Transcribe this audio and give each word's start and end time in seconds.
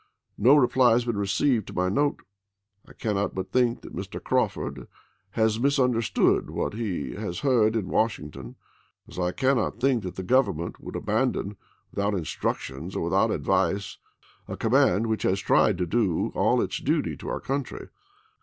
No 0.39 0.55
reply 0.55 0.93
has 0.93 1.05
been 1.05 1.15
received 1.19 1.67
to 1.67 1.73
my 1.75 1.87
note. 1.87 2.21
I 2.87 2.93
cannot 2.93 3.35
but 3.35 3.51
think 3.51 3.81
that 3.81 3.95
Mr. 3.95 4.19
Crawford 4.19 4.87
has 5.37 5.59
misunderstood 5.59 6.49
what 6.49 6.73
he 6.73 7.11
has 7.13 7.41
heard 7.41 7.75
in 7.75 7.87
Wash 7.87 8.17
ington, 8.19 8.55
as 9.07 9.19
I 9.19 9.31
cannot 9.31 9.79
think 9.79 10.01
that 10.01 10.15
the 10.15 10.23
Government 10.23 10.79
would 10.79 10.95
abandon, 10.95 11.55
without 11.91 12.15
instructions 12.15 12.95
and 12.95 13.03
without 13.03 13.29
advice, 13.29 13.97
a 14.47 14.57
com 14.57 14.71
mand 14.71 15.05
which 15.05 15.21
has 15.21 15.39
tried 15.39 15.77
to 15.77 15.85
do 15.85 16.29
all 16.33 16.63
its 16.63 16.79
duty 16.79 17.15
to 17.17 17.29
our 17.29 17.39
country. 17.39 17.87